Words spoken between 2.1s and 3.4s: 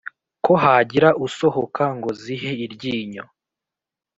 zihe iryinyo